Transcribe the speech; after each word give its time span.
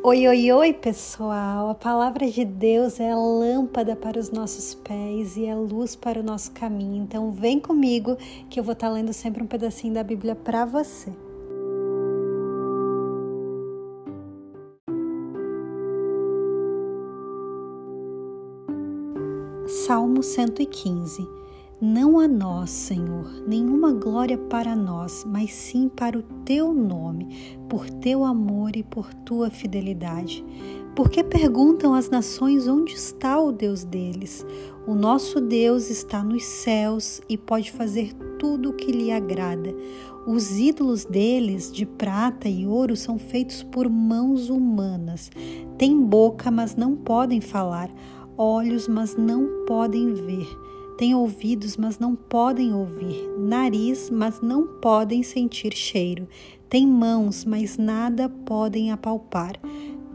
Oi, 0.00 0.28
oi, 0.28 0.52
oi, 0.52 0.72
pessoal! 0.72 1.70
A 1.70 1.74
palavra 1.74 2.30
de 2.30 2.44
Deus 2.44 3.00
é 3.00 3.12
lâmpada 3.12 3.96
para 3.96 4.16
os 4.16 4.30
nossos 4.30 4.72
pés 4.72 5.36
e 5.36 5.44
é 5.44 5.56
luz 5.56 5.96
para 5.96 6.20
o 6.20 6.22
nosso 6.22 6.52
caminho. 6.52 7.02
Então, 7.02 7.32
vem 7.32 7.58
comigo 7.58 8.16
que 8.48 8.60
eu 8.60 8.64
vou 8.64 8.74
estar 8.74 8.88
lendo 8.90 9.12
sempre 9.12 9.42
um 9.42 9.46
pedacinho 9.46 9.94
da 9.94 10.04
Bíblia 10.04 10.36
para 10.36 10.64
você. 10.64 11.12
Salmo 19.66 20.22
115 20.22 21.37
não 21.80 22.18
a 22.18 22.26
nós, 22.26 22.70
Senhor, 22.70 23.44
nenhuma 23.46 23.92
glória 23.92 24.36
para 24.36 24.74
nós, 24.74 25.24
mas 25.24 25.52
sim 25.52 25.88
para 25.88 26.18
o 26.18 26.22
teu 26.44 26.74
nome, 26.74 27.56
por 27.68 27.88
teu 27.88 28.24
amor 28.24 28.74
e 28.74 28.82
por 28.82 29.14
tua 29.14 29.48
fidelidade. 29.48 30.44
Porque 30.96 31.22
perguntam 31.22 31.94
as 31.94 32.10
nações 32.10 32.66
onde 32.66 32.94
está 32.94 33.40
o 33.40 33.52
Deus 33.52 33.84
deles? 33.84 34.44
O 34.88 34.94
nosso 34.96 35.40
Deus 35.40 35.88
está 35.88 36.24
nos 36.24 36.42
céus 36.42 37.20
e 37.28 37.38
pode 37.38 37.70
fazer 37.70 38.12
tudo 38.40 38.70
o 38.70 38.72
que 38.72 38.90
lhe 38.90 39.12
agrada. 39.12 39.72
Os 40.26 40.58
ídolos 40.58 41.04
deles, 41.04 41.70
de 41.70 41.86
prata 41.86 42.48
e 42.48 42.66
ouro, 42.66 42.96
são 42.96 43.20
feitos 43.20 43.62
por 43.62 43.88
mãos 43.88 44.50
humanas. 44.50 45.30
Têm 45.78 46.00
boca, 46.00 46.50
mas 46.50 46.74
não 46.74 46.96
podem 46.96 47.40
falar, 47.40 47.88
olhos, 48.36 48.88
mas 48.88 49.14
não 49.14 49.64
podem 49.64 50.12
ver 50.12 50.48
têm 50.98 51.14
ouvidos, 51.14 51.76
mas 51.76 52.00
não 52.00 52.16
podem 52.16 52.74
ouvir, 52.74 53.24
nariz, 53.38 54.10
mas 54.10 54.40
não 54.40 54.66
podem 54.66 55.22
sentir 55.22 55.72
cheiro, 55.72 56.28
têm 56.68 56.84
mãos, 56.84 57.44
mas 57.44 57.78
nada 57.78 58.28
podem 58.28 58.90
apalpar, 58.90 59.52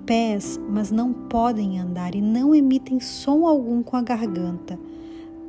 pés, 0.06 0.60
mas 0.70 0.92
não 0.92 1.14
podem 1.14 1.80
andar 1.80 2.14
e 2.14 2.22
não 2.22 2.54
emitem 2.54 3.00
som 3.00 3.48
algum 3.48 3.82
com 3.82 3.96
a 3.96 4.02
garganta. 4.02 4.78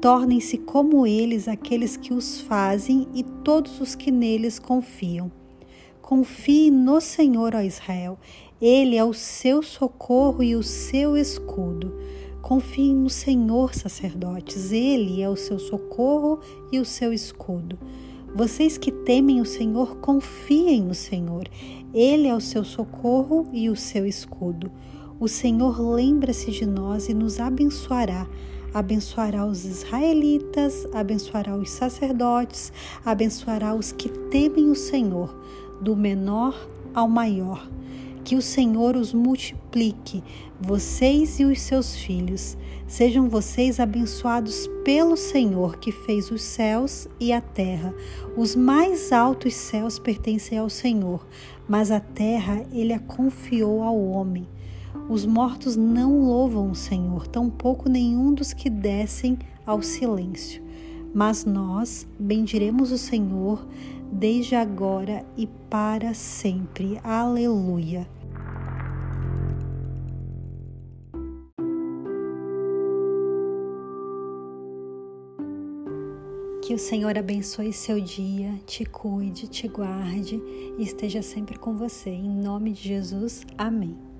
Tornem-se 0.00 0.56
como 0.56 1.04
eles 1.04 1.48
aqueles 1.48 1.96
que 1.96 2.14
os 2.14 2.40
fazem 2.40 3.08
e 3.12 3.24
todos 3.24 3.80
os 3.80 3.96
que 3.96 4.12
neles 4.12 4.60
confiam. 4.60 5.32
Confie 6.00 6.70
no 6.70 7.00
Senhor, 7.00 7.56
ó 7.56 7.60
Israel, 7.60 8.18
ele 8.60 8.96
é 8.96 9.02
o 9.04 9.12
seu 9.12 9.62
socorro 9.64 10.44
e 10.44 10.54
o 10.54 10.62
seu 10.62 11.16
escudo. 11.16 11.92
Confiem 12.44 12.94
no 12.94 13.08
Senhor, 13.08 13.74
sacerdotes, 13.74 14.70
Ele 14.70 15.22
é 15.22 15.30
o 15.30 15.34
seu 15.34 15.58
socorro 15.58 16.40
e 16.70 16.78
o 16.78 16.84
seu 16.84 17.10
escudo. 17.10 17.78
Vocês 18.34 18.76
que 18.76 18.92
temem 18.92 19.40
o 19.40 19.46
Senhor, 19.46 19.96
confiem 19.96 20.82
no 20.82 20.92
Senhor, 20.92 21.48
Ele 21.94 22.28
é 22.28 22.34
o 22.34 22.42
seu 22.42 22.62
socorro 22.62 23.48
e 23.50 23.70
o 23.70 23.74
seu 23.74 24.04
escudo. 24.04 24.70
O 25.18 25.26
Senhor 25.26 25.80
lembra-se 25.80 26.50
de 26.50 26.66
nós 26.66 27.08
e 27.08 27.14
nos 27.14 27.40
abençoará. 27.40 28.28
Abençoará 28.74 29.46
os 29.46 29.64
israelitas, 29.64 30.86
abençoará 30.92 31.56
os 31.56 31.70
sacerdotes, 31.70 32.70
abençoará 33.06 33.74
os 33.74 33.90
que 33.90 34.10
temem 34.10 34.70
o 34.70 34.76
Senhor, 34.76 35.34
do 35.80 35.96
menor 35.96 36.54
ao 36.92 37.08
maior. 37.08 37.66
Que 38.24 38.36
o 38.36 38.40
Senhor 38.40 38.96
os 38.96 39.12
multiplique, 39.12 40.24
vocês 40.58 41.38
e 41.38 41.44
os 41.44 41.60
seus 41.60 41.94
filhos. 41.94 42.56
Sejam 42.86 43.28
vocês 43.28 43.78
abençoados 43.78 44.66
pelo 44.82 45.14
Senhor 45.14 45.76
que 45.76 45.92
fez 45.92 46.30
os 46.30 46.42
céus 46.42 47.06
e 47.20 47.34
a 47.34 47.42
terra. 47.42 47.94
Os 48.34 48.56
mais 48.56 49.12
altos 49.12 49.52
céus 49.52 49.98
pertencem 49.98 50.56
ao 50.56 50.70
Senhor, 50.70 51.26
mas 51.68 51.90
a 51.90 52.00
terra 52.00 52.64
ele 52.72 52.94
a 52.94 52.98
confiou 52.98 53.82
ao 53.82 54.02
homem. 54.02 54.48
Os 55.06 55.26
mortos 55.26 55.76
não 55.76 56.22
louvam 56.22 56.70
o 56.70 56.74
Senhor, 56.74 57.26
tampouco 57.26 57.90
nenhum 57.90 58.32
dos 58.32 58.54
que 58.54 58.70
descem 58.70 59.38
ao 59.66 59.82
silêncio. 59.82 60.62
Mas 61.14 61.44
nós 61.44 62.06
bendiremos 62.18 62.90
o 62.90 62.98
Senhor 62.98 63.64
desde 64.10 64.56
agora 64.56 65.24
e 65.36 65.46
para 65.46 66.12
sempre. 66.12 66.98
Aleluia. 67.04 68.06
Que 76.60 76.72
o 76.72 76.78
Senhor 76.78 77.16
abençoe 77.18 77.72
seu 77.72 78.00
dia, 78.00 78.58
te 78.66 78.86
cuide, 78.86 79.46
te 79.46 79.68
guarde 79.68 80.42
e 80.78 80.82
esteja 80.82 81.22
sempre 81.22 81.58
com 81.58 81.76
você. 81.76 82.10
Em 82.10 82.28
nome 82.28 82.72
de 82.72 82.88
Jesus, 82.88 83.44
amém. 83.58 84.13